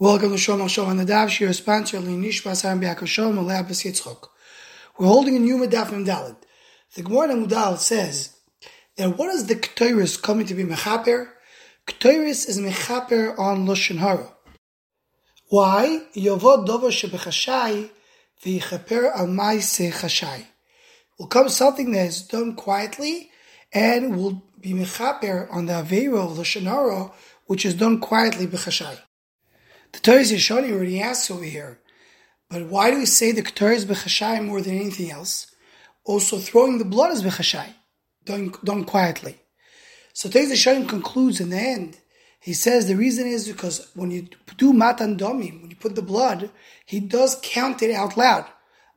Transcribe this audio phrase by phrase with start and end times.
[0.00, 4.26] Welcome to Shom Shom on the Daf Shir sponsor Nishmas Haram Biakashom Malabas Yitzchok.
[4.98, 6.34] We're holding a new Medaf Dalit.
[6.96, 8.34] The Gemara Mudal says
[8.96, 11.28] that what is the Ketores coming to be Mechaper?
[11.86, 14.32] Ketores is Mechaper on Lashon Hara.
[15.46, 16.00] Why?
[16.16, 17.88] Yovod Dover Shebechashai
[18.42, 20.44] V'Yichaper Al Maise Chashai.
[21.20, 23.30] Will come something that is done quietly
[23.72, 27.12] and will be Mechaper on the Aveiro of Lashon Hara,
[27.46, 28.98] which is done quietly Bechashai.
[29.94, 31.78] The Torah is Yeshoni already asks over here,
[32.50, 35.54] but why do we say the Torah is bechashai more than anything else?
[36.04, 37.74] Also, throwing the blood is bechashai,
[38.24, 39.36] done, done quietly.
[40.12, 41.98] So Torah Yeshoni concludes in the end.
[42.40, 46.02] He says the reason is because when you do matan domim, when you put the
[46.02, 46.50] blood,
[46.84, 48.46] he does count it out loud,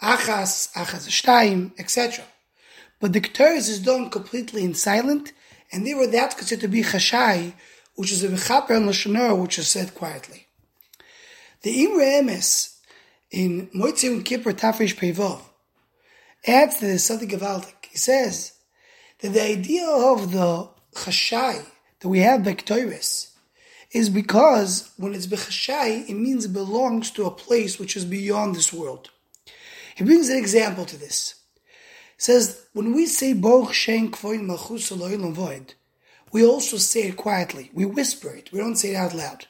[0.00, 2.24] achas, achas shtayim, etc.
[3.00, 5.32] But the Ketores is done completely in silent,
[5.72, 7.52] and therefore that's considered to be chashai,
[7.96, 10.46] which is a v'chaper and which is said quietly.
[11.64, 12.76] The Imre Emes
[13.30, 15.40] in Moitzim Kippur Tafresh Pevov
[16.46, 17.72] adds to this something gewaltig.
[17.88, 18.52] He says
[19.20, 21.64] that the idea of the chashai
[22.00, 23.30] that we have Bektoiris
[23.92, 28.54] is because when it's bechashai, it means it belongs to a place which is beyond
[28.54, 29.08] this world.
[29.94, 31.36] He brings an example to this.
[32.18, 35.72] He says, when we say Baruch Shen Kvoin Malchus Void,
[36.30, 37.70] we also say it quietly.
[37.72, 38.52] We whisper it.
[38.52, 39.46] We don't say it out loud.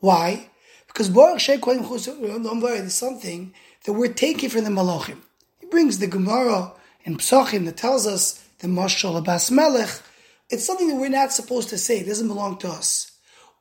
[0.00, 0.50] Why?
[0.88, 5.18] Because Baruch Shei Kohen is something that we're taking from the Malachim.
[5.60, 6.72] He brings the Gemara
[7.04, 10.02] and Psachim that tells us the Mashal Abbas Melech.
[10.50, 12.00] It's something that we're not supposed to say.
[12.00, 13.12] It doesn't belong to us.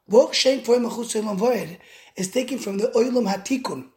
[0.09, 1.78] Baruch Shei Kohen
[2.16, 3.89] is taken from the Oilam Hatikun,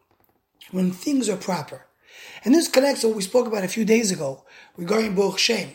[0.71, 1.87] when things are proper.
[2.43, 4.43] And this connects to what we spoke about a few days ago
[4.77, 5.69] regarding Baruch Shem.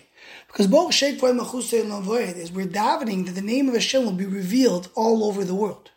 [0.47, 5.25] Because Baruch Shem is we're davening that the name of Hashem will be revealed all
[5.25, 5.91] over the world.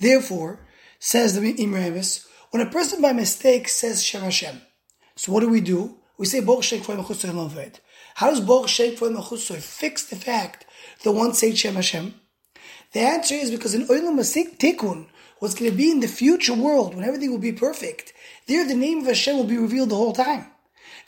[0.00, 0.60] Therefore,
[0.98, 4.60] says the Imre Emes, when a person by mistake says Shem Hashem,
[5.14, 5.98] so what do we do?
[6.16, 7.78] We say Baruch Shem Kvoy
[8.14, 10.66] How does Baruch Shem Kvoy fix the fact
[11.04, 12.14] that one said Shem Hashem?
[12.92, 15.06] The answer is because in Olam Masik Tikkun,
[15.38, 18.12] what's going to be in the future world, when everything will be perfect,
[18.48, 20.46] there the name of Hashem will be revealed the whole time.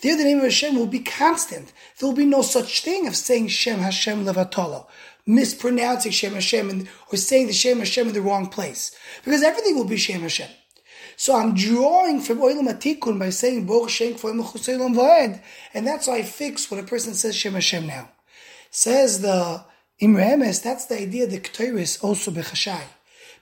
[0.03, 1.73] There the name of Hashem will be constant.
[1.99, 4.87] There will be no such thing of saying Shem Hashem Levatolo
[5.27, 8.95] mispronouncing Shem Hashem or saying the Shem Hashem in the wrong place.
[9.25, 10.51] Because everything will be Shem Hashem.
[11.17, 15.41] So I'm drawing from Oilam Atikun by saying Baruch Shem Vaed.
[15.75, 18.09] And that's why I fix when a person says Shem Hashem now.
[18.71, 19.65] Says the
[20.01, 22.83] Imre Emes, that's the idea the Ketores also Bechashai.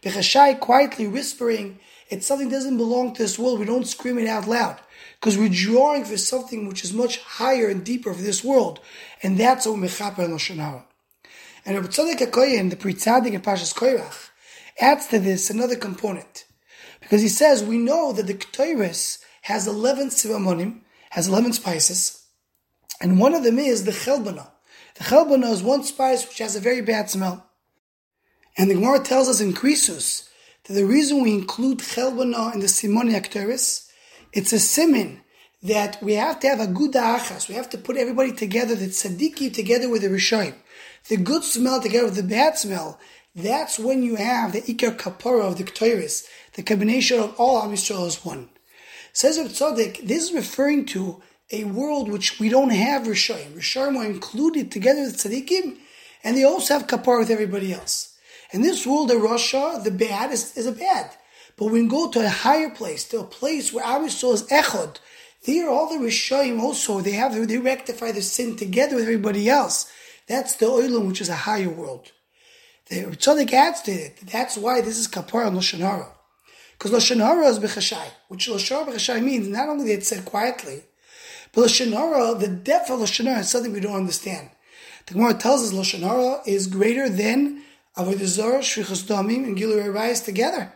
[0.02, 1.78] Bechashai quietly whispering,
[2.10, 3.60] it's something that doesn't belong to this world.
[3.60, 4.80] We don't scream it out loud.
[5.20, 8.80] Because we're drawing for something which is much higher and deeper for this world.
[9.22, 10.84] And that's what Mechaper and Lashon
[11.66, 14.30] and Rabbi HaKoyen, the Pri Tzaddik in Pashas Koirach,
[14.80, 16.46] adds to this another component.
[17.00, 22.24] Because he says, we know that the Ketores has 11 sivamonim, has 11 spices,
[23.00, 24.48] and one of them is the Chelbana.
[24.96, 27.46] The Chelbana is one spice which has a very bad smell.
[28.56, 30.28] And the Gemara tells us in Krisus
[30.64, 33.89] that the reason we include Chelbana in the Simoni Ketores,
[34.32, 35.20] it's a simin
[35.62, 37.48] that we have to have a good achas.
[37.48, 40.54] We have to put everybody together, the tzaddikim together with the rishayim
[41.08, 42.98] the good smell together with the bad smell,
[43.34, 47.72] that's when you have the Iker Kapara of the Ketores, the combination of all Am
[47.72, 48.50] as one.
[49.12, 53.54] Says Reb Tzadok, this is referring to a world which we don't have Rishayim.
[53.54, 55.78] Rishayim are included together with Tzadikim,
[56.22, 58.16] and they also have Kapara with everybody else.
[58.52, 61.16] In this world, the Rasha, the bad, is, is a bad.
[61.60, 64.44] But when we go to a higher place, to a place where Am Yisrael is
[64.44, 64.96] Echod,
[65.44, 69.92] there all the Rishayim also, they have, they rectify the sin together with everybody else.
[70.26, 72.12] That's the oilam, which is a higher world.
[72.88, 74.20] The Tzaddik adds to it.
[74.22, 76.08] That's why this is kapara and lashon hara.
[76.78, 80.84] Because lashon hara is bechashai, which lashon bechashai means not only that it's said quietly,
[81.52, 84.48] but lashon hara, the depth of lashon hara is something we don't understand.
[85.08, 87.64] The Gemara tells us lashon hara is greater than
[87.98, 90.72] avodah zarah, shvichas damim, and gilur rayas together.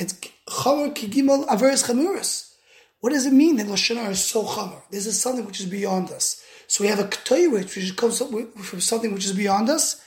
[0.00, 0.14] It's
[0.58, 2.54] averis.
[3.00, 4.80] What does it mean that lashon is so chamer?
[4.90, 6.42] This is something which is beyond us.
[6.68, 10.00] So we have a ktoy which comes from something which is beyond us,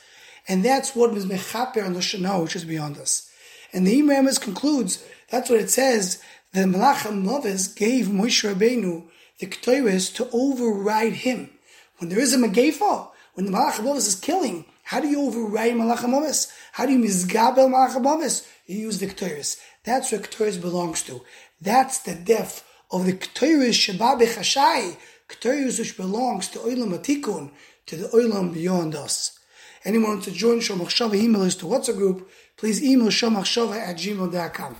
[0.48, 3.30] and that's what is mechaper and loshana, which is beyond us.
[3.72, 6.22] And the Imam concludes that's what it says.
[6.54, 9.06] The Malach Mavis gave Moshe Rabbeinu
[9.40, 11.52] the ktoyres to override him.
[11.98, 15.74] When there is a megefa, when the Malach Mavis is killing, how do you override
[15.74, 16.52] Malach?
[16.74, 18.48] How do you misgabel Malach?
[18.66, 19.60] You use the ktoyres.
[19.84, 21.22] That's what ktoyres belongs to.
[21.62, 24.98] That's the depth of the ktoyres Shabbat Bechashai
[25.34, 27.52] Ketarius which belongs to Oilam Atikun,
[27.86, 29.40] to the Oilam beyond us.
[29.86, 34.76] Anyone wants to join Shomachshava email us to WhatsApp group, please email shomachshova at gmail.com.